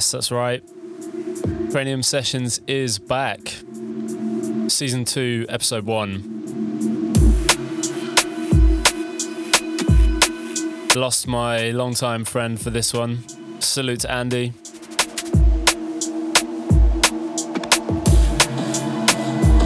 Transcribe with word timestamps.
Yes, 0.00 0.12
that's 0.12 0.32
right. 0.32 0.62
Cranium 1.70 2.02
Sessions 2.02 2.62
is 2.66 2.98
back. 2.98 3.40
Season 4.68 5.04
2, 5.04 5.44
Episode 5.50 5.84
1. 5.84 7.12
Lost 10.96 11.28
my 11.28 11.70
longtime 11.72 12.24
friend 12.24 12.58
for 12.58 12.70
this 12.70 12.94
one. 12.94 13.24
Salute 13.60 14.00
to 14.00 14.10
Andy. 14.10 14.54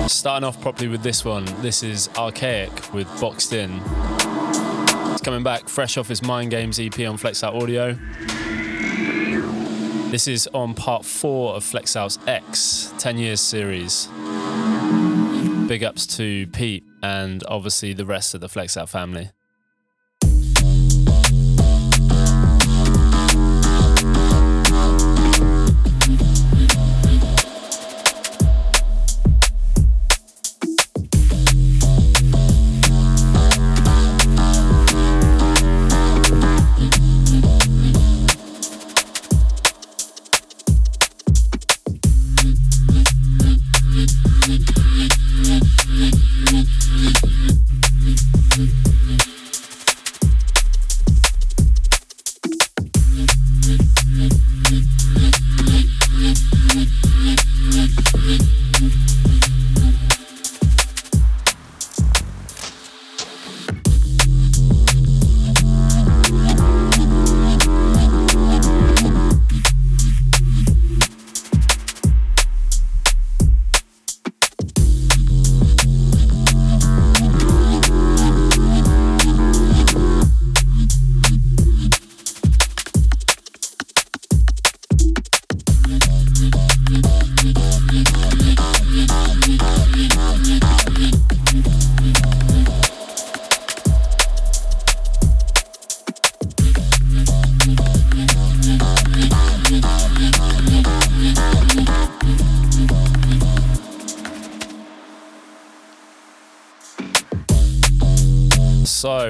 Starting 0.08 0.44
off 0.44 0.60
properly 0.60 0.88
with 0.88 1.04
this 1.04 1.24
one. 1.24 1.44
This 1.62 1.84
is 1.84 2.10
Archaic 2.16 2.92
with 2.92 3.06
Boxed 3.20 3.52
In. 3.52 3.80
It's 5.12 5.22
coming 5.22 5.44
back 5.44 5.68
fresh 5.68 5.96
off 5.96 6.08
his 6.08 6.24
Mind 6.24 6.50
Games 6.50 6.80
EP 6.80 6.98
on 7.08 7.18
Flex 7.18 7.44
Out 7.44 7.54
Audio. 7.54 7.96
This 10.14 10.28
is 10.28 10.48
on 10.54 10.74
part 10.74 11.04
four 11.04 11.54
of 11.56 11.64
Flex 11.64 11.96
Out's 11.96 12.20
X 12.28 12.94
10 12.98 13.18
years 13.18 13.40
series. 13.40 14.06
Big 15.66 15.82
ups 15.82 16.06
to 16.18 16.46
Pete 16.52 16.84
and 17.02 17.42
obviously 17.48 17.94
the 17.94 18.06
rest 18.06 18.32
of 18.32 18.40
the 18.40 18.48
Flex 18.48 18.76
Out 18.76 18.88
family. 18.88 19.30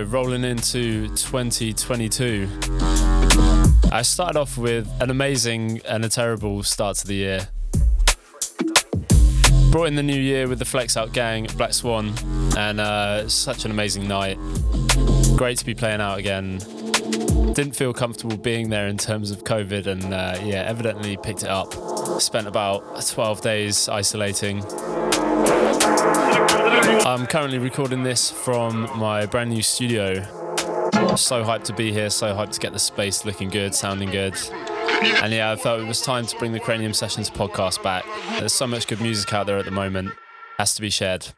Rolling 0.02 0.42
into 0.42 1.06
2022. 1.14 2.48
I 3.92 4.02
started 4.02 4.36
off 4.36 4.58
with 4.58 4.90
an 5.00 5.10
amazing 5.10 5.80
and 5.86 6.04
a 6.04 6.08
terrible 6.08 6.64
start 6.64 6.96
to 6.96 7.06
the 7.06 7.14
year. 7.14 7.48
Brought 9.70 9.84
in 9.84 9.94
the 9.94 10.02
new 10.02 10.20
year 10.20 10.48
with 10.48 10.58
the 10.58 10.64
Flex 10.64 10.96
Out 10.96 11.12
Gang, 11.12 11.46
Black 11.56 11.72
Swan, 11.72 12.12
and 12.56 12.80
uh, 12.80 13.28
such 13.28 13.64
an 13.64 13.70
amazing 13.70 14.08
night. 14.08 14.36
Great 15.36 15.58
to 15.58 15.64
be 15.64 15.74
playing 15.74 16.00
out 16.00 16.18
again. 16.18 16.58
Didn't 17.52 17.76
feel 17.76 17.92
comfortable 17.92 18.36
being 18.36 18.70
there 18.70 18.88
in 18.88 18.98
terms 18.98 19.30
of 19.30 19.44
COVID, 19.44 19.86
and 19.86 20.12
uh, 20.12 20.36
yeah, 20.42 20.62
evidently 20.62 21.16
picked 21.16 21.44
it 21.44 21.48
up. 21.48 21.72
Spent 22.20 22.48
about 22.48 23.06
12 23.06 23.42
days 23.42 23.88
isolating. 23.88 24.64
I'm 27.06 27.26
currently 27.26 27.58
recording 27.58 28.02
this 28.02 28.30
from 28.30 28.90
my 28.98 29.26
brand 29.26 29.50
new 29.50 29.62
studio. 29.62 30.22
So 31.16 31.44
hyped 31.44 31.64
to 31.64 31.72
be 31.72 31.92
here, 31.92 32.10
so 32.10 32.34
hyped 32.34 32.52
to 32.52 32.60
get 32.60 32.72
the 32.72 32.78
space 32.78 33.24
looking 33.24 33.48
good, 33.48 33.74
sounding 33.74 34.10
good. 34.10 34.34
And 35.22 35.32
yeah, 35.32 35.52
I 35.52 35.56
felt 35.56 35.80
it 35.80 35.86
was 35.86 36.00
time 36.00 36.26
to 36.26 36.38
bring 36.38 36.52
the 36.52 36.60
Cranium 36.60 36.92
Sessions 36.92 37.30
podcast 37.30 37.82
back. 37.82 38.04
There's 38.38 38.52
so 38.52 38.66
much 38.66 38.86
good 38.86 39.00
music 39.00 39.32
out 39.32 39.46
there 39.46 39.58
at 39.58 39.64
the 39.64 39.70
moment, 39.70 40.12
has 40.58 40.74
to 40.74 40.80
be 40.80 40.90
shared. 40.90 41.28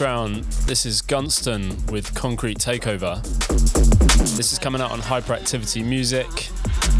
Background, 0.00 0.44
this 0.64 0.86
is 0.86 1.02
Gunston 1.02 1.76
with 1.88 2.14
Concrete 2.14 2.56
Takeover. 2.56 3.22
This 4.34 4.50
is 4.50 4.58
coming 4.58 4.80
out 4.80 4.92
on 4.92 4.98
Hyperactivity 5.00 5.84
Music 5.84 6.48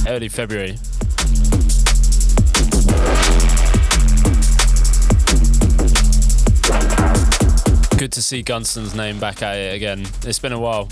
early 0.06 0.28
February. 0.28 0.77
Good 7.97 8.12
to 8.12 8.22
see 8.22 8.43
Gunston's 8.43 8.94
name 8.94 9.19
back 9.19 9.43
at 9.43 9.56
it 9.56 9.75
again. 9.75 10.06
It's 10.27 10.39
been 10.39 10.53
a 10.53 10.60
while. 10.60 10.91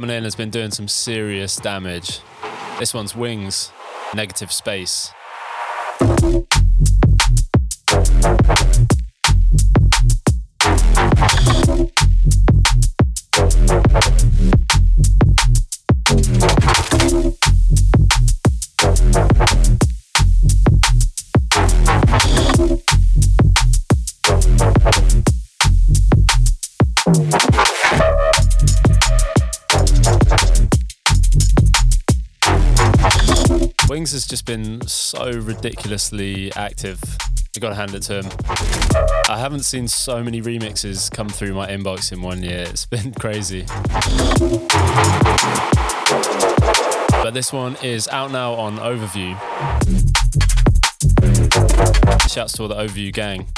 Coming 0.00 0.16
in 0.16 0.22
has 0.22 0.36
been 0.36 0.48
doing 0.48 0.70
some 0.70 0.86
serious 0.86 1.56
damage. 1.56 2.20
This 2.78 2.94
one's 2.94 3.16
Wings 3.16 3.72
Negative 4.14 4.52
Space. 4.52 5.10
Been 34.48 34.80
so 34.86 35.30
ridiculously 35.30 36.50
active. 36.54 36.98
I 37.54 37.60
gotta 37.60 37.74
hand 37.74 37.94
it 37.94 38.00
to 38.04 38.22
him. 38.22 38.30
I 39.28 39.36
haven't 39.38 39.64
seen 39.64 39.86
so 39.86 40.24
many 40.24 40.40
remixes 40.40 41.10
come 41.10 41.28
through 41.28 41.52
my 41.52 41.68
inbox 41.68 42.12
in 42.12 42.22
one 42.22 42.42
year. 42.42 42.60
It's 42.60 42.86
been 42.86 43.12
crazy. 43.12 43.66
But 47.22 47.32
this 47.32 47.52
one 47.52 47.76
is 47.82 48.08
out 48.08 48.32
now 48.32 48.54
on 48.54 48.78
Overview. 48.78 49.36
Shouts 52.30 52.54
to 52.54 52.62
all 52.62 52.68
the 52.68 52.76
Overview 52.76 53.12
gang. 53.12 53.48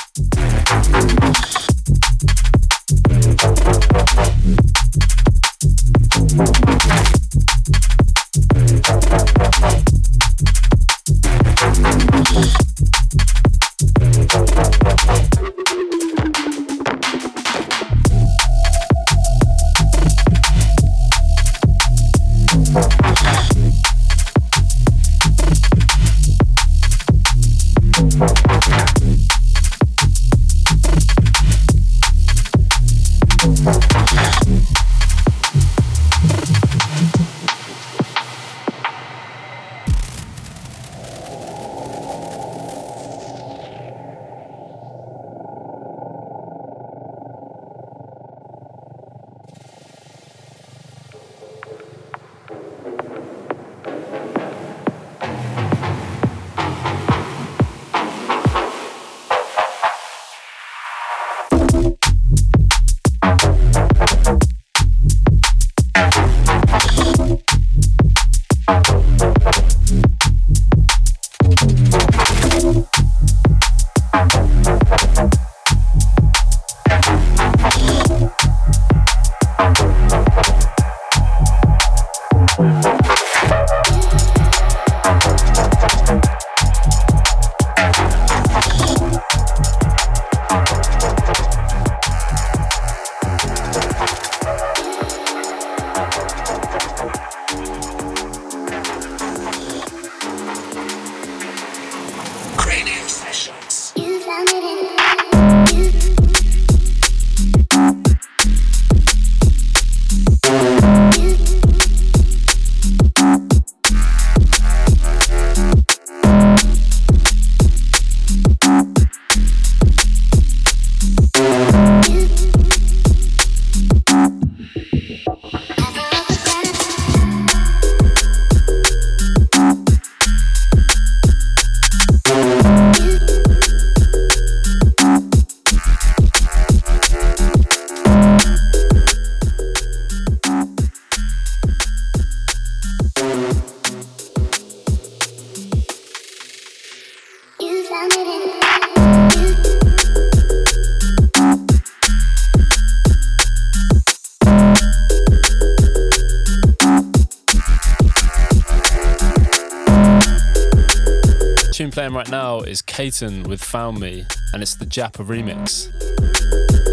Playing 161.91 162.13
right 162.13 162.31
now 162.31 162.61
is 162.61 162.83
Katon 162.83 163.45
with 163.45 163.63
Found 163.65 164.01
Me, 164.01 164.25
and 164.53 164.63
it's 164.63 164.75
the 164.75 164.85
Japa 164.85 165.25
remix. 165.27 165.89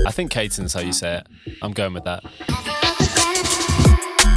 I 0.08 0.12
think 0.12 0.32
Katon's 0.32 0.74
how 0.74 0.80
you 0.80 0.94
say 0.94 1.18
it. 1.18 1.28
I'm 1.62 1.72
going 1.72 1.94
with 1.94 2.06
that. 2.06 2.24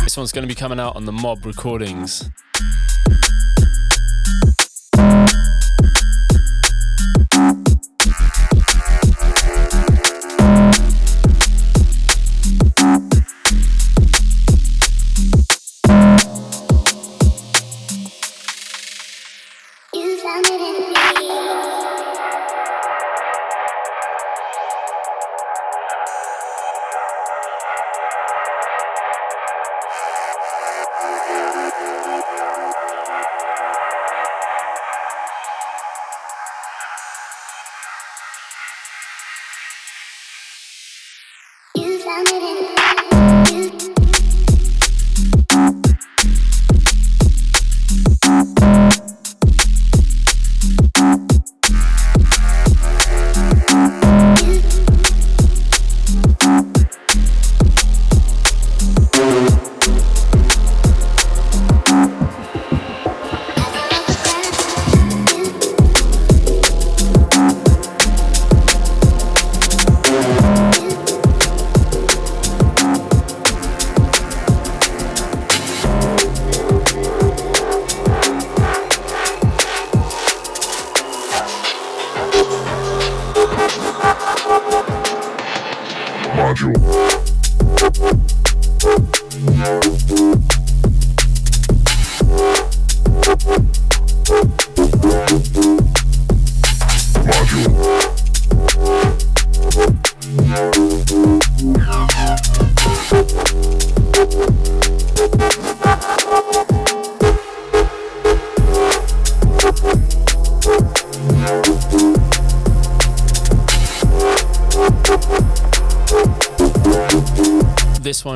This 0.02 0.16
one's 0.16 0.32
going 0.32 0.42
to 0.42 0.48
be 0.48 0.54
coming 0.54 0.80
out 0.80 0.96
on 0.96 1.04
the 1.04 1.12
Mob 1.12 1.46
Recordings. 1.46 2.28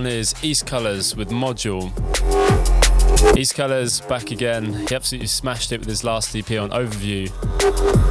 One 0.04 0.12
is 0.12 0.34
East 0.44 0.66
Colors 0.66 1.16
with 1.16 1.30
Module. 1.30 1.90
East 3.38 3.54
Colors 3.54 4.02
back 4.02 4.30
again. 4.30 4.74
He 4.86 4.94
absolutely 4.94 5.28
smashed 5.28 5.72
it 5.72 5.80
with 5.80 5.88
his 5.88 6.04
last 6.04 6.36
EP 6.36 6.50
on 6.60 6.70
Overview. 6.70 7.30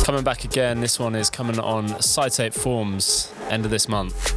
Coming 0.03 0.23
back 0.23 0.43
again, 0.43 0.81
this 0.81 0.99
one 0.99 1.13
is 1.13 1.29
coming 1.29 1.59
on 1.59 1.87
Cytate 1.89 2.55
Forms 2.55 3.31
end 3.49 3.65
of 3.65 3.69
this 3.69 3.87
month. 3.87 4.33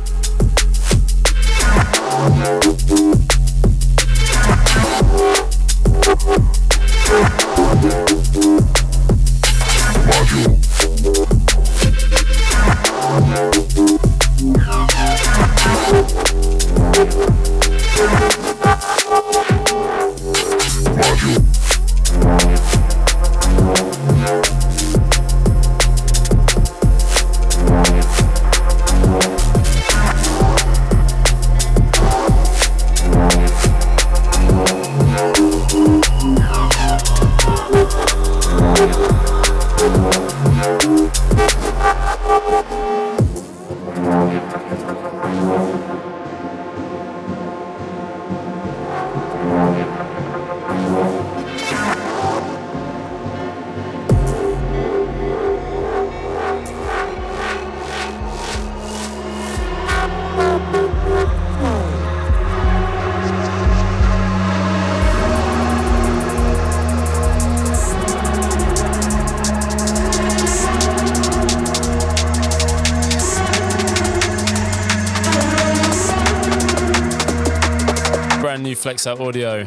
Flex 78.86 79.04
Out 79.04 79.20
Audio. 79.20 79.64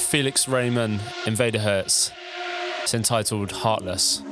Felix 0.00 0.48
Raymond, 0.48 1.00
Invader 1.24 1.60
Hertz. 1.60 2.10
It's 2.82 2.94
entitled 2.94 3.52
Heartless. 3.52 4.22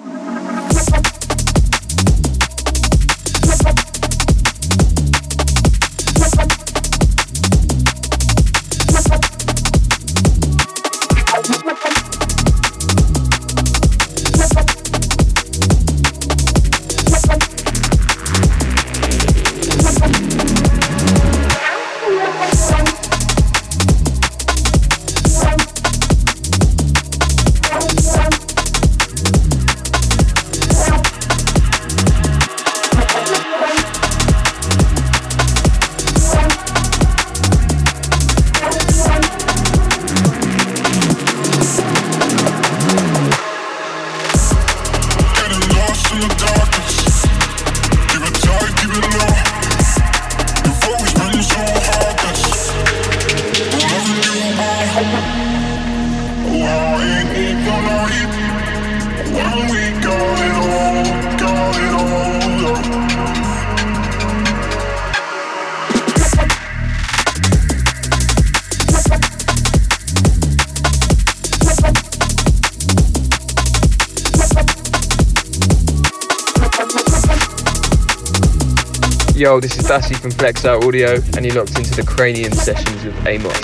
From 80.25 80.31
Flex 80.31 80.65
Audio, 80.65 81.17
and 81.37 81.45
you're 81.45 81.55
locked 81.55 81.77
into 81.77 81.95
the 81.95 82.03
Cranium 82.03 82.51
sessions 82.55 83.05
with 83.05 83.27
Amos. 83.27 83.61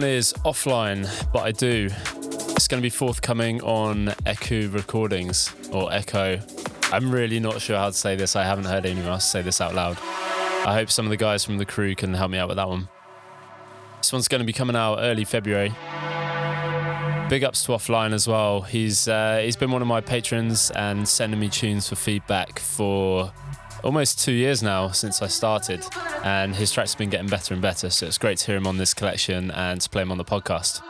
One 0.00 0.08
is 0.08 0.32
offline, 0.44 1.06
but 1.30 1.40
I 1.40 1.52
do. 1.52 1.90
It's 2.56 2.68
going 2.68 2.80
to 2.80 2.82
be 2.82 2.88
forthcoming 2.88 3.60
on 3.60 4.14
Echo 4.24 4.68
Recordings 4.68 5.54
or 5.72 5.92
Echo. 5.92 6.40
I'm 6.90 7.10
really 7.10 7.38
not 7.38 7.60
sure 7.60 7.76
how 7.76 7.88
to 7.88 7.92
say 7.92 8.16
this. 8.16 8.34
I 8.34 8.44
haven't 8.44 8.64
heard 8.64 8.86
anyone 8.86 9.10
else 9.10 9.30
say 9.30 9.42
this 9.42 9.60
out 9.60 9.74
loud. 9.74 9.98
I 10.00 10.72
hope 10.72 10.90
some 10.90 11.04
of 11.04 11.10
the 11.10 11.18
guys 11.18 11.44
from 11.44 11.58
the 11.58 11.66
crew 11.66 11.94
can 11.94 12.14
help 12.14 12.30
me 12.30 12.38
out 12.38 12.48
with 12.48 12.56
that 12.56 12.68
one. 12.68 12.88
This 13.98 14.10
one's 14.10 14.26
going 14.26 14.38
to 14.38 14.46
be 14.46 14.54
coming 14.54 14.74
out 14.74 15.00
early 15.00 15.24
February. 15.24 15.74
Big 17.28 17.44
ups 17.44 17.64
to 17.64 17.72
Offline 17.72 18.14
as 18.14 18.26
well. 18.26 18.62
He's 18.62 19.06
uh, 19.06 19.40
he's 19.44 19.56
been 19.56 19.70
one 19.70 19.82
of 19.82 19.88
my 19.88 20.00
patrons 20.00 20.70
and 20.70 21.06
sending 21.06 21.38
me 21.38 21.50
tunes 21.50 21.90
for 21.90 21.96
feedback 21.96 22.58
for 22.58 23.32
almost 23.82 24.20
two 24.20 24.32
years 24.32 24.62
now 24.62 24.90
since 24.90 25.22
I 25.22 25.26
started, 25.26 25.84
and 26.24 26.54
his 26.54 26.72
tracks 26.72 26.92
have 26.92 26.98
been 26.98 27.10
getting 27.10 27.28
better 27.28 27.54
and 27.54 27.62
better. 27.62 27.90
So 27.90 28.06
it's 28.06 28.18
great 28.18 28.38
to 28.38 28.46
hear 28.46 28.56
him 28.56 28.66
on 28.66 28.76
this 28.76 28.94
collection 28.94 29.50
and 29.50 29.80
to 29.80 29.90
play 29.90 30.02
him 30.02 30.12
on 30.12 30.18
the 30.18 30.24
podcast. 30.24 30.82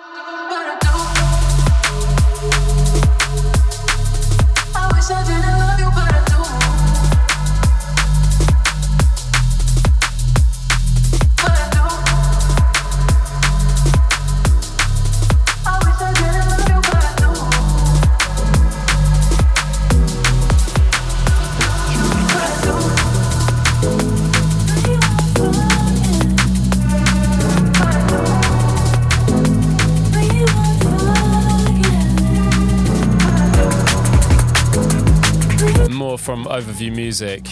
From 36.80 36.86
Overview 36.86 36.96
Music. 36.96 37.44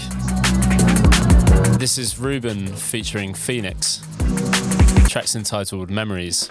This 1.78 1.98
is 1.98 2.18
Ruben 2.18 2.66
featuring 2.66 3.34
Phoenix. 3.34 4.00
Track's 5.08 5.36
entitled 5.36 5.90
Memories. 5.90 6.48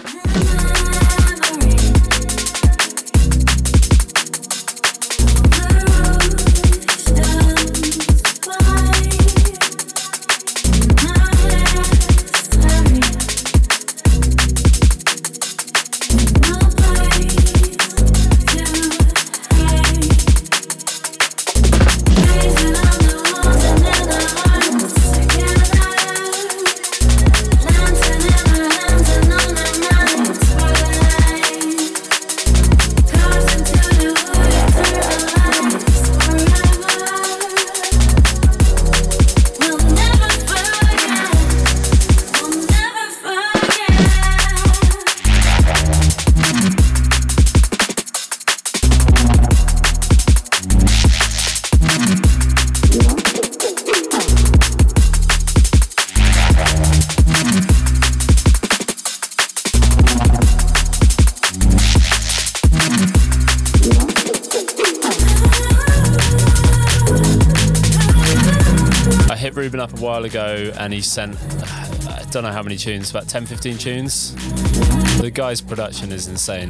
While 70.07 70.23
ago 70.23 70.71
and 70.79 70.93
he 70.93 71.01
sent, 71.01 71.35
I 71.67 72.25
don't 72.31 72.43
know 72.43 72.51
how 72.53 72.63
many 72.63 72.77
tunes, 72.77 73.11
about 73.11 73.27
10, 73.27 73.45
15 73.45 73.77
tunes. 73.77 74.35
The 75.19 75.29
guy's 75.29 75.59
production 75.59 76.13
is 76.13 76.29
insane. 76.29 76.69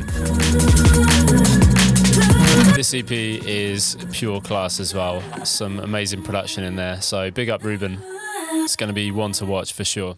This 2.75 2.95
EP 2.95 3.11
is 3.11 3.95
pure 4.11 4.41
class 4.41 4.79
as 4.79 4.95
well. 4.95 5.21
Some 5.45 5.79
amazing 5.79 6.23
production 6.23 6.63
in 6.63 6.77
there. 6.77 6.99
So 6.99 7.29
big 7.29 7.49
up 7.49 7.63
Ruben. 7.63 7.99
It's 8.63 8.75
going 8.75 8.87
to 8.87 8.93
be 8.95 9.11
one 9.11 9.33
to 9.33 9.45
watch 9.45 9.71
for 9.71 9.83
sure. 9.83 10.15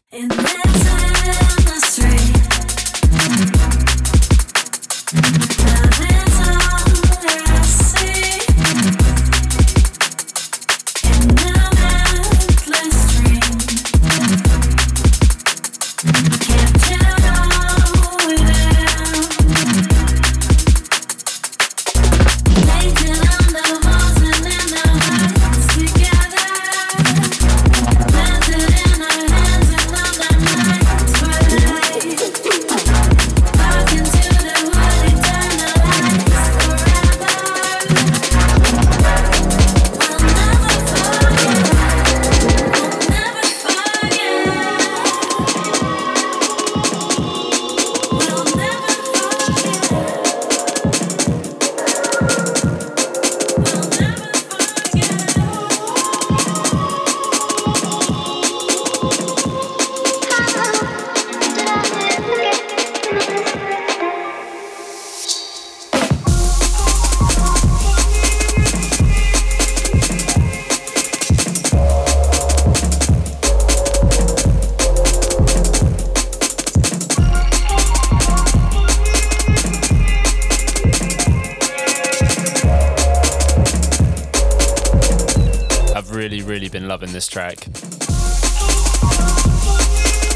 This 86.97 87.27
track. 87.27 87.57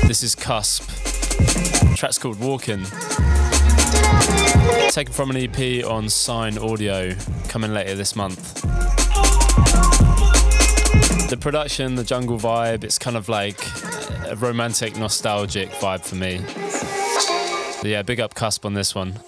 This 0.08 0.22
is 0.22 0.36
Cusp. 0.36 0.88
The 0.88 1.96
track's 1.98 2.20
called 2.20 2.40
Walking. 2.40 2.84
Taken 4.90 5.12
from 5.12 5.32
an 5.32 5.38
EP 5.38 5.84
on 5.84 6.10
Sign 6.10 6.60
Audio, 6.60 7.16
coming 7.48 7.74
later 7.74 7.96
this 7.96 8.16
month. 8.16 8.62
The 11.30 11.38
production, 11.42 11.96
the 11.96 12.04
jungle 12.04 12.38
vibe, 12.38 12.84
it's 12.84 13.00
kind 13.00 13.18
of 13.18 13.30
like 13.30 13.60
a 14.28 14.36
romantic, 14.36 14.96
nostalgic 14.96 15.70
vibe 15.72 16.06
for 16.06 16.16
me. 16.16 16.40
Yeah, 17.90 18.04
big 18.04 18.20
up 18.20 18.36
Cusp 18.36 18.64
on 18.64 18.76
this 18.76 18.94
one. 18.94 19.20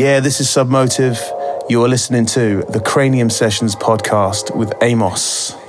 Yeah, 0.00 0.20
this 0.20 0.40
is 0.40 0.46
Submotive. 0.46 1.18
You 1.68 1.84
are 1.84 1.88
listening 1.88 2.24
to 2.24 2.62
the 2.70 2.80
Cranium 2.80 3.28
Sessions 3.28 3.76
podcast 3.76 4.56
with 4.56 4.72
Amos. 4.80 5.59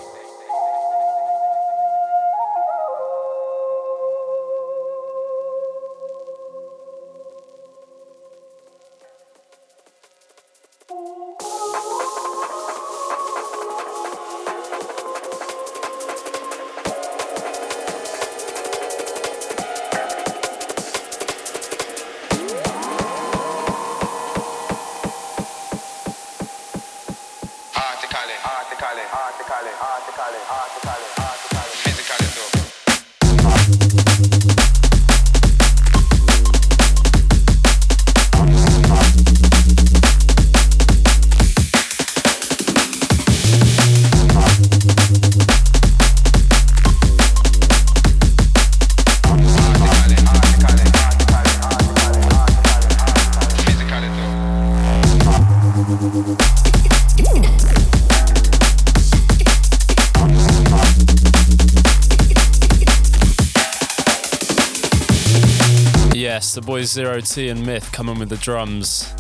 Boys 66.82 66.92
Zero 66.92 67.20
T 67.22 67.50
and 67.50 67.64
Myth 67.64 67.92
coming 67.92 68.18
with 68.18 68.30
the 68.30 68.38
drums. 68.38 69.14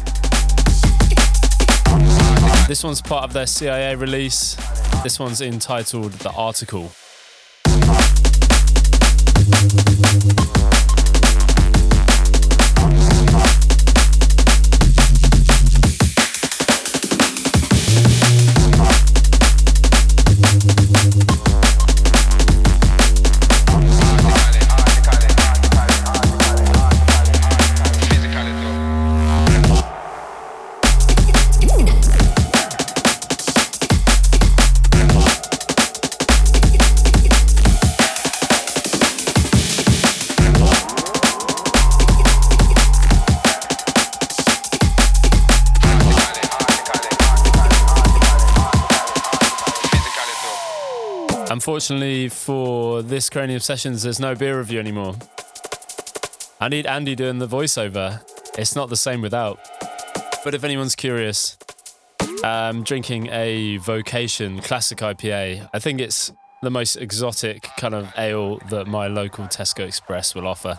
This 2.68 2.84
one's 2.84 3.02
part 3.02 3.24
of 3.24 3.34
their 3.34 3.46
CIA 3.46 3.96
release. 3.96 4.56
This 5.04 5.20
one's 5.20 5.42
entitled 5.42 6.14
The 6.14 6.32
Article. 6.32 6.92
Unfortunately 51.82 52.30
for 52.30 53.02
this 53.02 53.28
Cranium 53.28 53.60
Sessions, 53.60 54.04
there's 54.04 54.20
no 54.20 54.36
beer 54.36 54.60
review 54.60 54.80
anymore. 54.80 55.16
I 56.60 56.70
need 56.70 56.86
Andy 56.86 57.16
doing 57.16 57.40
the 57.40 57.48
voiceover. 57.48 58.22
It's 58.56 58.76
not 58.76 58.90
the 58.90 58.96
same 58.96 59.20
without. 59.20 59.60
But 60.44 60.54
if 60.54 60.64
anyone's 60.64 60.94
curious, 60.94 61.58
I'm 62.44 62.84
drinking 62.84 63.30
a 63.32 63.78
Vocation 63.78 64.62
Classic 64.62 65.00
IPA. 65.00 65.70
I 65.74 65.80
think 65.80 66.02
it's 66.02 66.32
the 66.62 66.70
most 66.70 66.98
exotic 66.98 67.64
kind 67.78 67.96
of 67.96 68.14
ale 68.16 68.58
that 68.70 68.86
my 68.86 69.08
local 69.08 69.46
Tesco 69.46 69.80
Express 69.80 70.36
will 70.36 70.48
offer. 70.48 70.78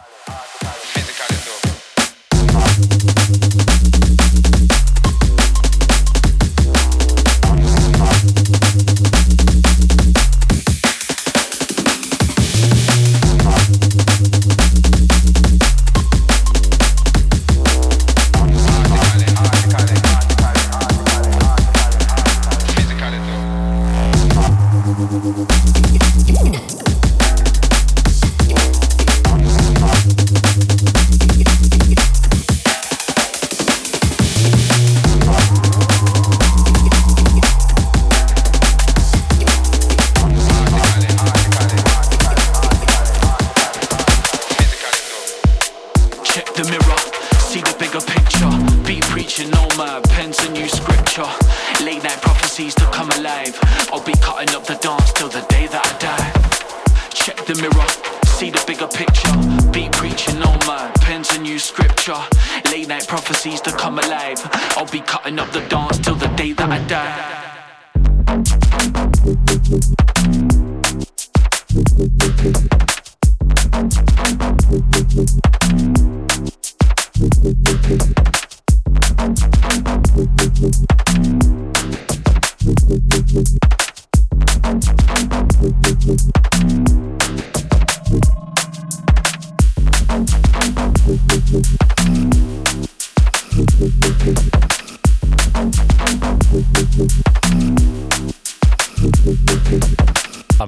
herb, 49.92 50.04
pens 50.10 50.38
a 50.40 50.52
new 50.52 50.68
scripture. 50.68 51.28
Late 51.84 52.02
night 52.02 52.20
prophecies 52.20 52.74
to 52.74 52.84
come 52.86 53.10
alive. 53.10 53.58
I'll 53.92 54.04
be 54.04 54.14
cutting 54.14 54.54
up 54.54 54.64
the 54.64 54.74
dance 54.76 55.12
till 55.12 55.28
the 55.28 55.42
day 55.48 55.66
that 55.66 55.84
I 55.86 55.92
die. 55.98 56.32
Check 57.10 57.36
the 57.46 57.54
mirror, 57.60 57.88
see 58.26 58.50
the 58.50 58.62
bigger 58.66 58.86
picture. 58.86 59.32
Be 59.70 59.88
preaching 59.90 60.42
on 60.42 60.58
my 60.66 60.90
pens 61.00 61.34
a 61.36 61.40
new 61.40 61.58
scripture. 61.58 62.20
Late 62.70 62.88
night 62.88 63.06
prophecies 63.06 63.60
to 63.62 63.70
come 63.72 63.98
alive. 63.98 64.40
I'll 64.76 64.90
be 64.90 65.00
cutting 65.00 65.38
up 65.38 65.50
the 65.52 65.60
dance 65.68 65.98
till 65.98 66.16
the 66.16 66.28
day 66.28 66.52
that 66.52 66.70
I 66.70 66.78
die. 66.86 67.52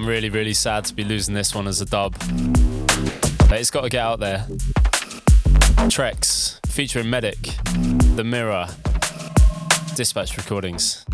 I'm 0.04 0.10
really, 0.10 0.28
really 0.28 0.52
sad 0.52 0.84
to 0.84 0.94
be 0.94 1.02
losing 1.02 1.32
this 1.32 1.54
one 1.54 1.66
as 1.66 1.80
a 1.80 1.86
dub. 1.86 2.14
But 3.48 3.58
it's 3.58 3.70
got 3.70 3.84
to 3.84 3.88
get 3.88 4.02
out 4.02 4.20
there. 4.20 4.44
Trex 5.88 6.58
featuring 6.66 7.08
Medic, 7.08 7.40
The 8.14 8.22
Mirror, 8.22 8.66
Dispatch 9.96 10.36
Recordings. 10.36 11.06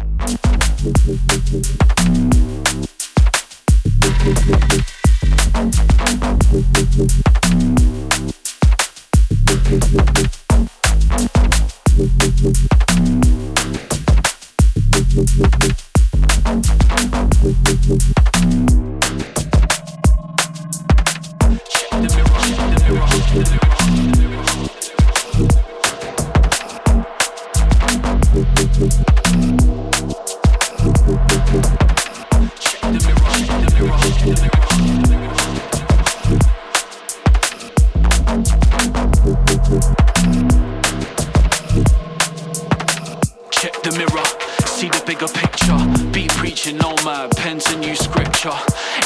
Pens 47.36 47.66
a 47.66 47.78
new 47.78 47.94
scripture. 47.94 48.56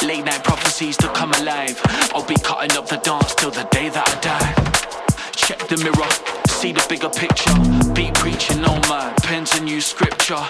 Late 0.05 0.23
night 0.23 0.43
prophecies 0.45 0.95
to 0.97 1.09
come 1.09 1.33
alive. 1.33 1.77
I'll 2.13 2.25
be 2.25 2.35
cutting 2.35 2.77
up 2.77 2.87
the 2.87 2.95
dance 2.97 3.35
till 3.35 3.51
the 3.51 3.63
day 3.65 3.89
that 3.89 4.07
I 4.07 4.15
die. 4.21 4.53
Check 5.35 5.59
the 5.67 5.75
mirror, 5.77 6.09
see 6.47 6.71
the 6.71 6.85
bigger 6.87 7.09
picture. 7.09 7.53
Beat 7.93 8.13
preaching 8.13 8.61
my 8.61 9.13
pens 9.23 9.59
a 9.59 9.63
new 9.63 9.81
scripture. 9.81 10.41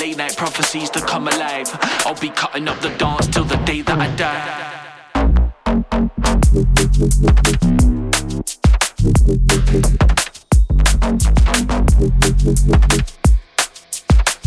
Late 0.00 0.16
night 0.16 0.36
prophecies 0.36 0.90
to 0.90 1.00
come 1.00 1.28
alive. 1.28 1.68
I'll 2.04 2.20
be 2.20 2.30
cutting 2.30 2.66
up 2.66 2.80
the 2.80 2.90
dance 2.90 3.28
till 3.28 3.44
the 3.44 3.58
day 3.58 3.82
that 3.82 3.98
I 3.98 4.08
die. 4.16 4.72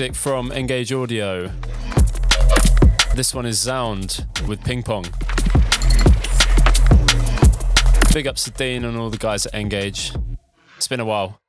music 0.00 0.16
from 0.16 0.50
Engage 0.52 0.94
Audio. 0.94 1.52
This 3.14 3.34
one 3.34 3.44
is 3.44 3.58
Sound 3.60 4.26
with 4.48 4.64
Ping 4.64 4.82
Pong. 4.82 5.04
Big 8.14 8.26
ups 8.26 8.44
to 8.44 8.50
Dean 8.52 8.86
and 8.86 8.96
all 8.96 9.10
the 9.10 9.18
guys 9.18 9.44
at 9.44 9.54
Engage. 9.54 10.14
It's 10.78 10.88
been 10.88 11.00
a 11.00 11.04
while. 11.04 11.39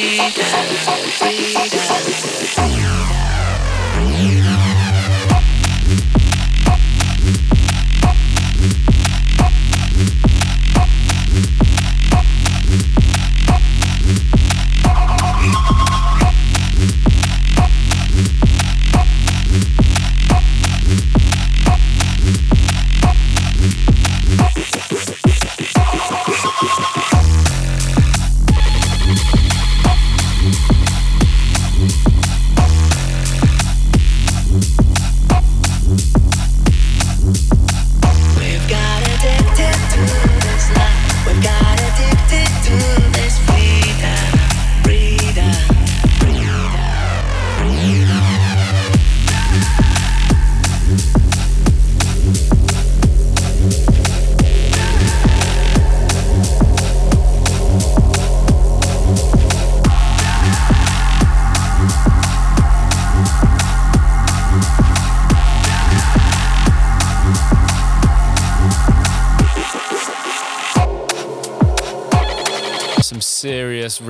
freedom, 0.00 0.30
freedom. 1.10 2.59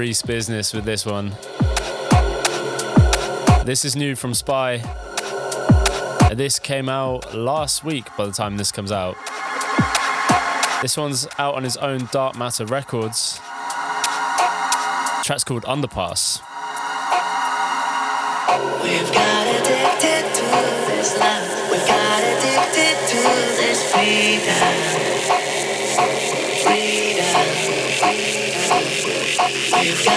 Reese 0.01 0.23
business 0.23 0.73
with 0.73 0.87
this 0.87 1.05
one. 1.05 1.29
This 3.67 3.85
is 3.85 3.95
new 3.95 4.17
from 4.17 4.33
Spy. 4.33 4.79
This 6.33 6.59
came 6.59 6.89
out 6.89 7.35
last 7.35 7.85
week 7.85 8.07
by 8.17 8.25
the 8.25 8.33
time 8.33 8.57
this 8.57 8.73
comes 8.73 8.93
out. 8.93 9.15
This 10.81 10.97
one's 10.97 11.29
out 11.37 11.55
on 11.55 11.65
his 11.65 11.77
own 11.77 12.09
Dark 12.13 12.35
Matter 12.39 12.65
Records. 12.65 13.37
The 15.19 15.23
track's 15.23 15.45
called 15.45 15.65
Underpass. 15.65 16.41
Hey, 23.93 24.39
this 24.39 25.50
is 29.78 30.11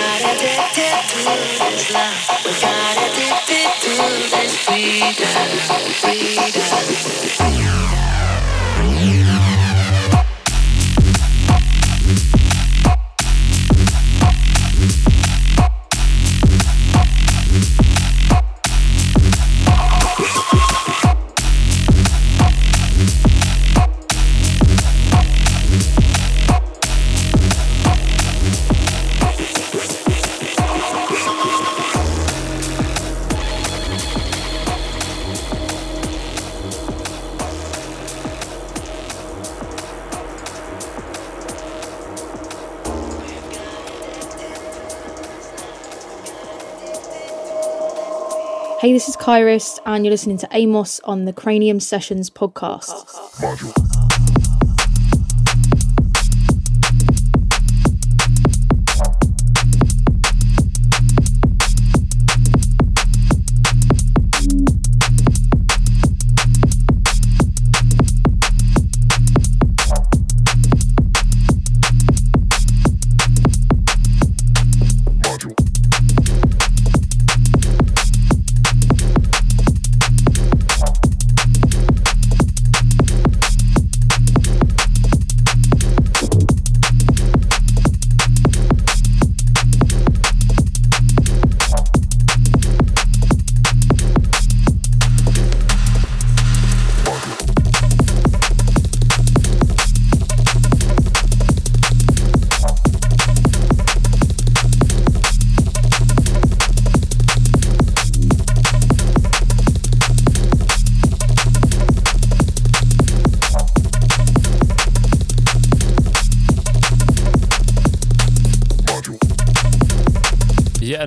Kairos, 49.23 49.79
and 49.85 50.03
you're 50.03 50.11
listening 50.11 50.37
to 50.39 50.49
Amos 50.51 50.99
on 51.05 51.23
the 51.23 51.31
Cranium 51.31 51.79
Sessions 51.79 52.29
podcast. 52.29 54.02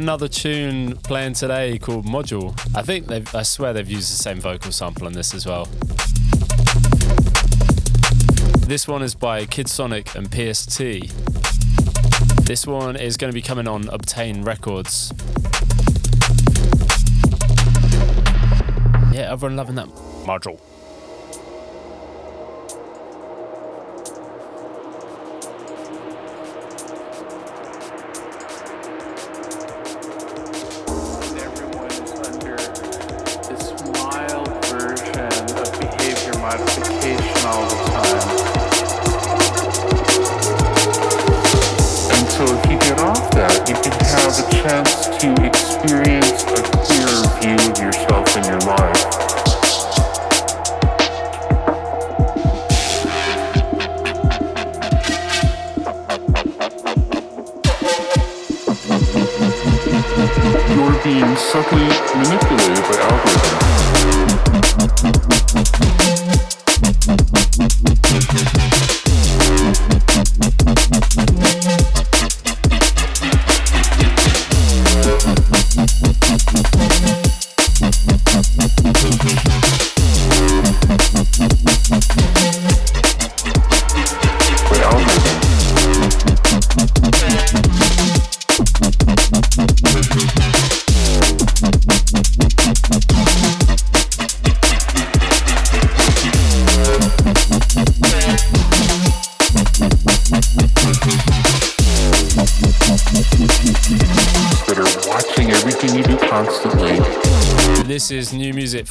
Another 0.07 0.28
tune 0.28 0.94
playing 0.98 1.32
today 1.32 1.76
called 1.78 2.07
Module. 2.07 2.57
I 2.76 2.82
think 2.82 3.09
they've, 3.09 3.34
I 3.34 3.42
swear 3.42 3.72
they've 3.72 3.90
used 3.90 4.09
the 4.09 4.22
same 4.22 4.40
vocal 4.40 4.70
sample 4.70 5.04
on 5.04 5.14
this 5.14 5.34
as 5.34 5.44
well. 5.44 5.64
This 8.68 8.86
one 8.86 9.02
is 9.02 9.16
by 9.16 9.46
Kid 9.46 9.66
Sonic 9.66 10.14
and 10.14 10.30
PST. 10.30 10.78
This 12.46 12.68
one 12.68 12.94
is 12.94 13.16
going 13.16 13.32
to 13.32 13.34
be 13.34 13.42
coming 13.42 13.66
on 13.66 13.88
Obtain 13.88 14.44
Records. 14.44 15.12
Yeah, 19.12 19.32
everyone 19.32 19.57
loving 19.57 19.74
that 19.74 19.88
module. 20.24 20.61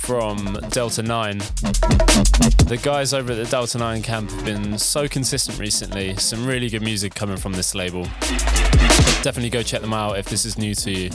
from 0.06 0.58
Delta 0.70 1.02
9. 1.02 1.40
The 1.40 2.80
guys 2.82 3.12
over 3.12 3.32
at 3.32 3.38
the 3.38 3.48
Delta 3.50 3.80
9 3.80 4.04
camp 4.04 4.30
have 4.30 4.46
been 4.46 4.78
so 4.78 5.08
consistent 5.08 5.58
recently. 5.58 6.16
Some 6.18 6.46
really 6.46 6.70
good 6.70 6.84
music 6.84 7.16
coming 7.16 7.38
from 7.38 7.54
this 7.54 7.74
label. 7.74 8.04
Definitely 9.24 9.50
go 9.50 9.64
check 9.64 9.82
them 9.82 9.94
out 9.94 10.20
if 10.20 10.28
this 10.28 10.46
is 10.46 10.60
new 10.60 10.76
to 10.76 10.92
you. 10.92 11.10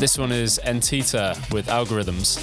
This 0.00 0.18
one 0.18 0.32
is 0.32 0.58
Entita 0.64 1.36
with 1.52 1.68
Algorithms. 1.68 2.42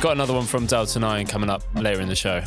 Got 0.00 0.12
another 0.12 0.32
one 0.32 0.46
from 0.46 0.64
Delta 0.64 0.98
9 0.98 1.26
coming 1.26 1.50
up 1.50 1.62
later 1.74 2.00
in 2.00 2.08
the 2.08 2.16
show. 2.16 2.42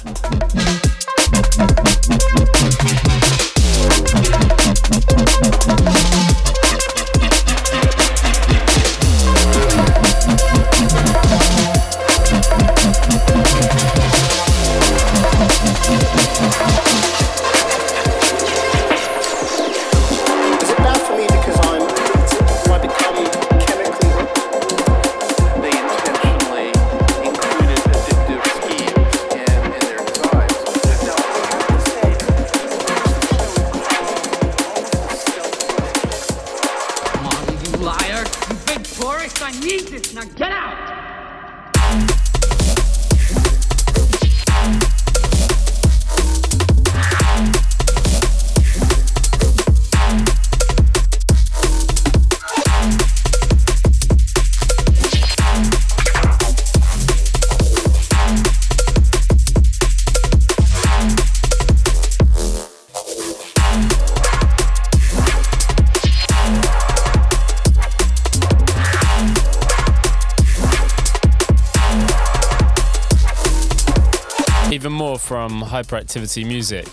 From 75.47 75.63
Hyperactivity 75.63 76.45
Music. 76.45 76.85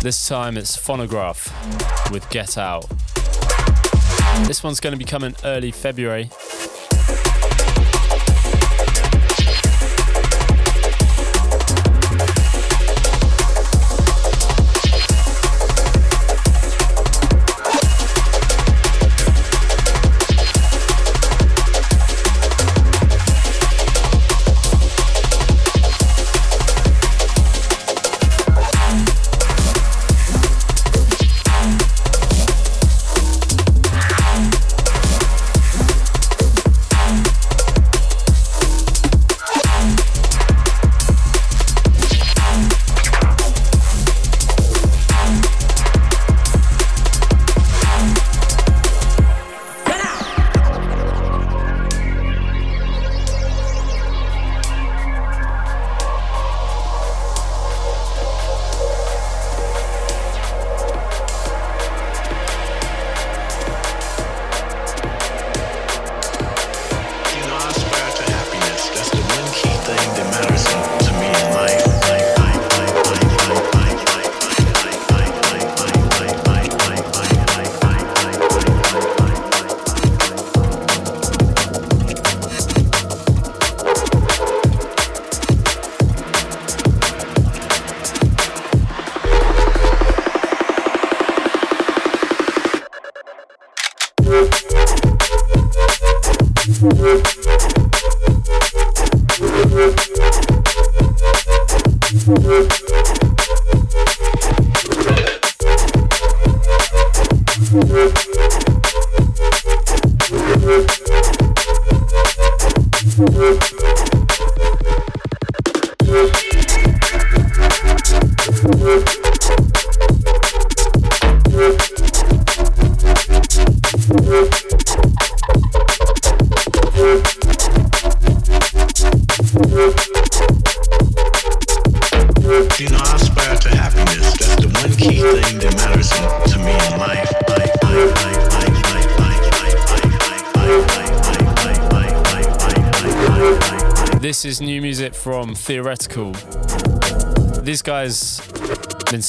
This 0.00 0.28
time 0.28 0.56
it's 0.56 0.76
Phonograph 0.76 1.50
with 2.12 2.30
Get 2.30 2.56
Out. 2.56 2.88
This 4.46 4.62
one's 4.62 4.78
going 4.78 4.92
to 4.92 4.96
be 4.96 5.04
coming 5.04 5.34
early 5.42 5.72
February. 5.72 6.30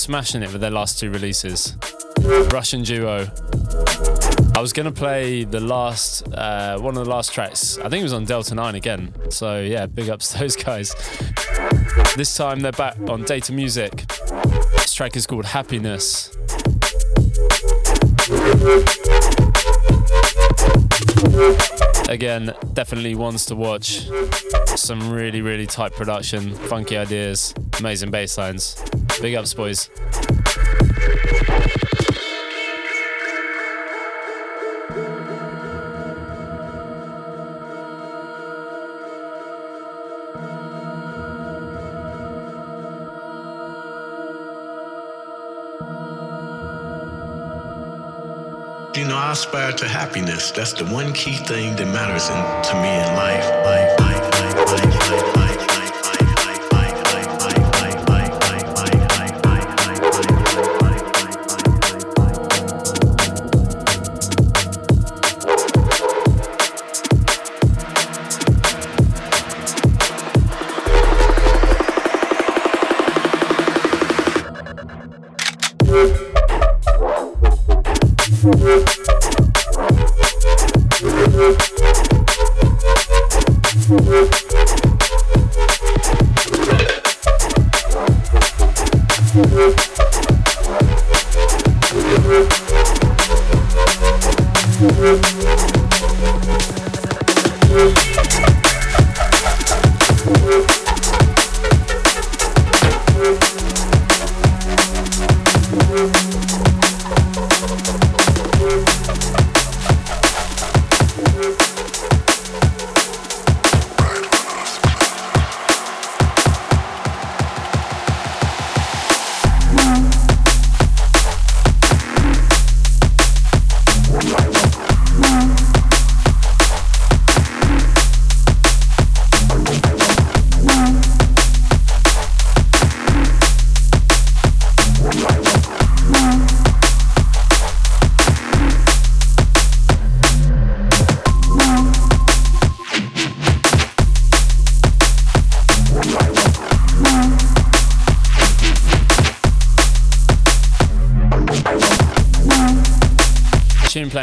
Smashing 0.05 0.43
it 0.43 0.51
with 0.51 0.61
their 0.61 0.69
last 0.69 0.99
two 0.99 1.09
releases. 1.09 1.75
Russian 2.51 2.83
duo. 2.83 3.27
I 4.55 4.61
was 4.61 4.71
gonna 4.71 4.91
play 4.91 5.45
the 5.45 5.59
last 5.59 6.31
uh, 6.31 6.77
one 6.77 6.95
of 6.95 7.03
the 7.03 7.09
last 7.09 7.33
tracks. 7.33 7.79
I 7.79 7.89
think 7.89 8.01
it 8.01 8.03
was 8.03 8.13
on 8.13 8.23
Delta 8.23 8.53
9 8.53 8.75
again. 8.75 9.11
So 9.31 9.61
yeah, 9.61 9.87
big 9.87 10.11
ups 10.11 10.27
to 10.33 10.37
those 10.37 10.55
guys. 10.55 10.93
This 12.15 12.37
time 12.37 12.59
they're 12.59 12.71
back 12.71 12.99
on 13.09 13.23
Data 13.23 13.51
Music. 13.51 14.05
This 14.73 14.93
track 14.93 15.15
is 15.15 15.25
called 15.25 15.45
Happiness. 15.45 16.29
Again, 22.07 22.53
definitely 22.73 23.15
ones 23.15 23.47
to 23.47 23.55
watch. 23.55 24.07
Some 24.75 25.11
really, 25.11 25.41
really 25.41 25.65
tight 25.65 25.93
production, 25.93 26.53
funky 26.53 26.95
ideas, 26.95 27.55
amazing 27.79 28.11
bass 28.11 28.37
lines. 28.37 28.75
Big 29.25 29.33
ups, 29.33 29.55
boys. 29.55 29.89
You 48.93 49.05
know, 49.05 49.15
I 49.15 49.31
aspire 49.31 49.71
to 49.71 49.87
happiness. 49.87 50.51
That's 50.51 50.73
the 50.73 50.85
one 50.85 51.13
key 51.13 51.37
thing 51.37 51.75
that 51.77 51.87
matters 51.87 52.29
in, 52.29 52.35
to 52.35 52.73
me 52.79 52.89
in 52.89 53.15
life. 53.15 53.49
life, 53.65 54.04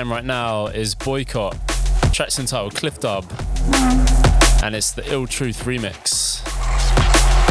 playing 0.03 0.11
right 0.13 0.25
now 0.25 0.67
is 0.67 0.97
Boycott. 0.97 1.57
Track's 2.13 2.39
entitled 2.41 2.75
Cliff 2.75 2.99
Dub, 2.99 3.25
and 4.65 4.75
it's 4.75 4.91
the 4.91 5.05
Ill 5.13 5.29
Truth 5.29 5.65
remix. 5.65 6.43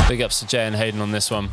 Big 0.10 0.22
ups 0.22 0.41
to 0.41 0.47
Jay 0.47 0.66
and 0.66 0.76
Hayden 0.76 0.99
on 0.99 1.12
this 1.12 1.32
one. 1.32 1.49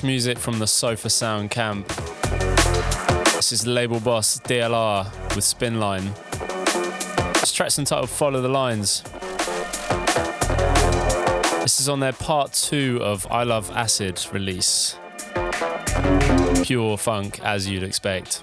Fresh 0.00 0.06
music 0.06 0.38
from 0.38 0.58
the 0.58 0.66
Sofa 0.66 1.10
Sound 1.10 1.50
camp. 1.50 1.86
This 3.34 3.52
is 3.52 3.66
label 3.66 4.00
boss 4.00 4.38
DLR 4.40 5.04
with 5.34 5.44
Spinline. 5.44 6.14
This 7.40 7.52
track's 7.52 7.78
entitled 7.78 8.08
Follow 8.08 8.40
the 8.40 8.48
Lines. 8.48 9.02
This 11.62 11.80
is 11.80 11.88
on 11.88 12.00
their 12.00 12.12
part 12.12 12.52
two 12.52 12.98
of 13.02 13.26
I 13.30 13.42
Love 13.42 13.70
Acid 13.72 14.24
release. 14.32 14.96
Pure 16.64 16.96
funk 16.98 17.40
as 17.42 17.68
you'd 17.68 17.82
expect. 17.82 18.42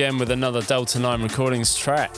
Again 0.00 0.16
with 0.16 0.30
another 0.30 0.62
Delta 0.62 0.98
9 0.98 1.22
Recordings 1.22 1.76
track. 1.76 2.14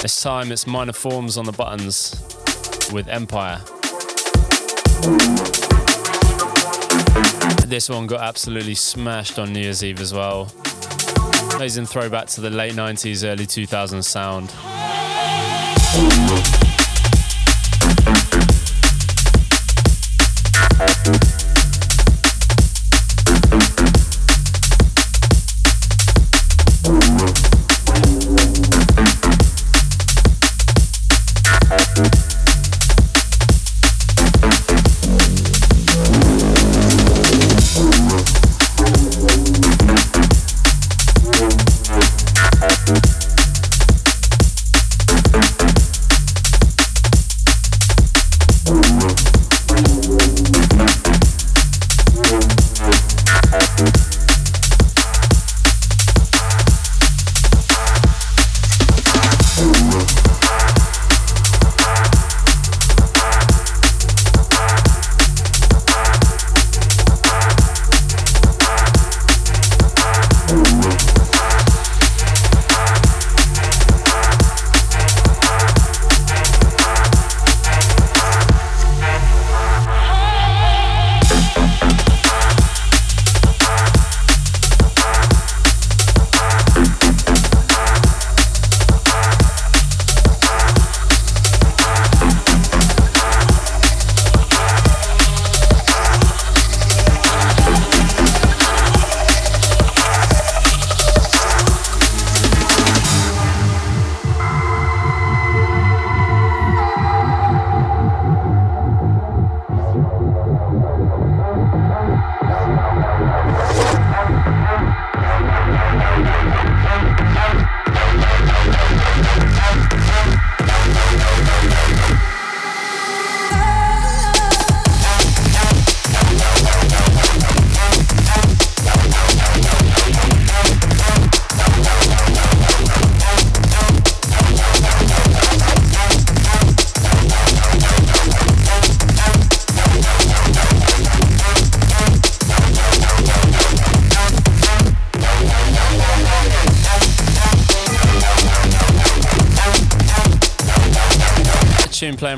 This 0.00 0.18
time 0.22 0.50
it's 0.50 0.66
minor 0.66 0.94
forms 0.94 1.36
on 1.36 1.44
the 1.44 1.52
buttons 1.52 2.18
with 2.90 3.06
Empire. 3.08 3.60
This 7.66 7.90
one 7.90 8.06
got 8.06 8.22
absolutely 8.22 8.74
smashed 8.74 9.38
on 9.38 9.52
New 9.52 9.60
Year's 9.60 9.84
Eve 9.84 10.00
as 10.00 10.14
well. 10.14 10.50
Amazing 11.56 11.84
throwback 11.84 12.28
to 12.28 12.40
the 12.40 12.48
late 12.48 12.72
90s, 12.72 13.30
early 13.30 13.44
2000s 13.44 14.04
sound. 14.04 14.54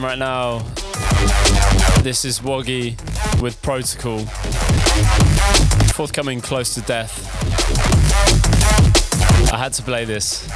Right 0.07 0.18
now. 0.18 0.59
This 2.02 2.24
is 2.24 2.38
Woggy 2.38 2.96
with 3.42 3.61
Protocol. 3.61 4.20
Forthcoming 5.94 6.40
Close 6.40 6.74
to 6.74 6.80
Death. 6.82 7.12
I 9.52 9.59
had 9.59 9.72
to 9.72 9.82
play 9.82 10.04
this. 10.04 10.48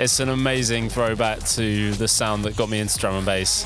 It's 0.00 0.18
an 0.18 0.30
amazing 0.30 0.88
throwback 0.88 1.38
to 1.50 1.92
the 1.92 2.08
sound 2.08 2.44
that 2.46 2.56
got 2.56 2.68
me 2.68 2.80
into 2.80 2.98
drum 2.98 3.14
and 3.14 3.24
bass. 3.24 3.64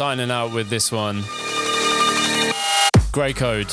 Signing 0.00 0.30
out 0.30 0.50
with 0.50 0.70
this 0.70 0.90
one. 0.90 1.22
Grey 3.12 3.34
Code. 3.34 3.68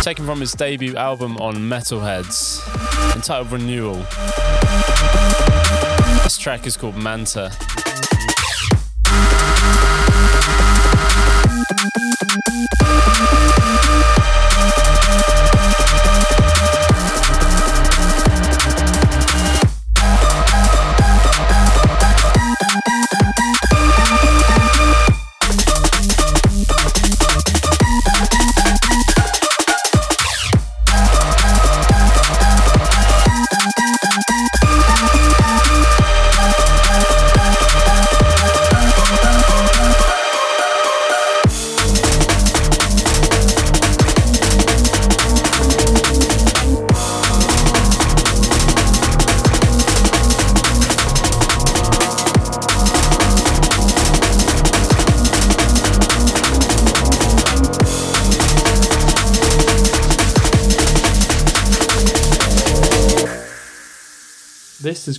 Taken 0.00 0.24
from 0.24 0.38
his 0.38 0.52
debut 0.52 0.94
album 0.94 1.36
on 1.38 1.56
Metalheadz, 1.56 2.62
entitled 3.16 3.50
Renewal. 3.50 3.96
This 6.22 6.38
track 6.38 6.68
is 6.68 6.76
called 6.76 6.94
Manta. 6.94 7.50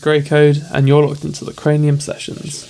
Grey 0.07 0.21
Code, 0.21 0.63
and 0.71 0.87
you're 0.87 1.05
locked 1.05 1.25
into 1.25 1.43
the 1.43 1.51
Cranium 1.51 1.99
Sessions. 1.99 2.63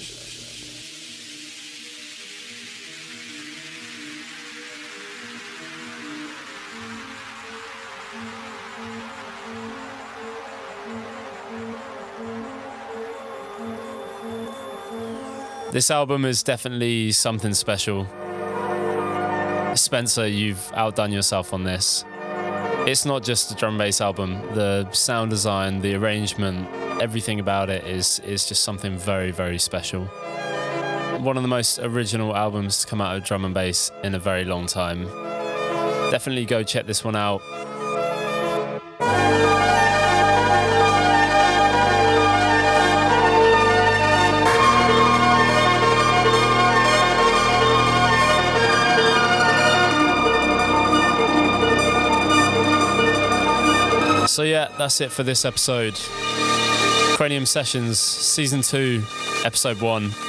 This 15.72 15.92
album 15.92 16.26
is 16.26 16.42
definitely 16.42 17.12
something 17.12 17.54
special. 17.54 18.08
Spencer, 19.76 20.28
you've 20.28 20.72
outdone 20.74 21.12
yourself 21.12 21.54
on 21.54 21.64
this. 21.64 22.04
It's 22.88 23.06
not 23.06 23.24
just 23.24 23.52
a 23.52 23.54
drum 23.54 23.78
bass 23.78 24.02
album. 24.02 24.42
The 24.56 24.90
sound 24.92 25.30
design, 25.30 25.82
the 25.82 25.94
arrangement, 25.94 26.68
everything 27.02 27.40
about 27.40 27.70
it 27.70 27.86
is 27.86 28.20
is 28.20 28.48
just 28.48 28.64
something 28.64 28.98
very 28.98 29.32
very 29.32 29.58
special. 29.58 30.06
One 31.20 31.38
of 31.38 31.44
the 31.44 31.50
most 31.50 31.80
original 31.80 32.36
albums 32.36 32.82
to 32.82 32.88
come 32.88 33.02
out 33.02 33.16
of 33.16 33.24
drum 33.24 33.46
and 33.46 33.54
bass 33.54 33.92
in 34.04 34.16
a 34.16 34.20
very 34.20 34.46
long 34.46 34.68
time. 34.68 35.06
Definitely 36.12 36.46
go 36.46 36.64
check 36.64 36.86
this 36.86 37.04
one 37.04 37.16
out. 37.16 37.42
So, 54.28 54.44
yeah, 54.44 54.68
that's 54.78 55.02
it 55.02 55.12
for 55.12 55.24
this 55.24 55.46
episode. 55.46 56.00
Cranium 57.18 57.48
Sessions, 57.48 57.98
Season 57.98 58.62
2, 58.62 59.02
Episode 59.44 59.82
1. 59.82 60.27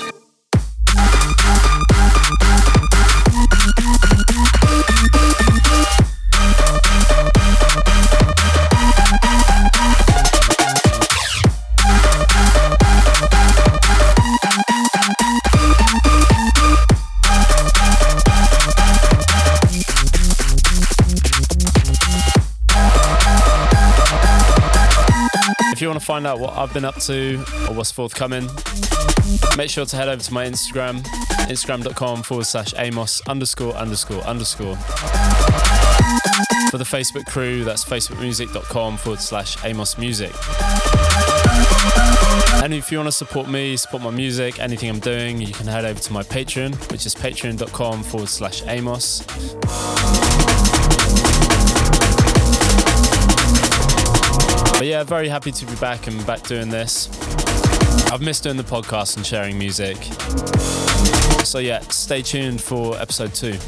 Find 26.19 26.27
out 26.27 26.41
what 26.41 26.53
I've 26.59 26.75
been 26.75 26.85
up 26.85 26.97
to 27.03 27.37
or 27.69 27.75
what's 27.75 27.93
forthcoming, 27.93 28.49
make 29.57 29.71
sure 29.71 29.87
to 29.87 29.95
head 29.97 30.09
over 30.09 30.21
to 30.21 30.35
my 30.35 30.45
Instagram, 30.47 31.05
instagram.com 31.47 32.25
forward 32.25 32.45
slash 32.45 32.75
Amos 32.77 33.23
underscore 33.29 33.73
underscore 33.75 34.21
underscore. 34.23 34.75
For 36.71 36.79
the 36.79 36.85
Facebook 36.85 37.25
crew, 37.27 37.62
that's 37.62 37.85
facebookmusic.com 37.85 38.97
forward 38.97 39.21
slash 39.21 39.64
Amos 39.64 39.97
Music. 39.97 40.33
And 42.64 42.75
if 42.75 42.91
you 42.91 42.99
want 42.99 43.07
to 43.07 43.12
support 43.12 43.49
me, 43.49 43.77
support 43.77 44.03
my 44.03 44.11
music, 44.11 44.59
anything 44.59 44.91
I'm 44.91 44.99
doing, 44.99 45.41
you 45.41 45.53
can 45.53 45.69
head 45.69 45.85
over 45.85 46.01
to 46.01 46.12
my 46.12 46.25
Patreon, 46.25 46.91
which 46.91 47.07
is 47.07 47.14
patreon.com 47.14 48.03
forward 48.03 48.29
slash 48.29 48.64
Amos. 48.66 49.23
But 54.79 54.87
yeah, 54.87 55.03
very 55.03 55.29
happy 55.29 55.51
to 55.51 55.66
be 55.66 55.74
back 55.76 56.07
and 56.07 56.24
back 56.24 56.45
doing 56.45 56.70
this. 56.70 57.09
I've 58.12 58.20
missed 58.20 58.45
doing 58.45 58.57
the 58.57 58.62
podcast 58.62 59.16
and 59.16 59.26
sharing 59.26 59.59
music. 59.59 59.97
So 61.45 61.59
yeah, 61.59 61.81
stay 61.89 62.22
tuned 62.22 62.61
for 62.61 62.97
episode 62.97 63.35
two. 63.35 63.59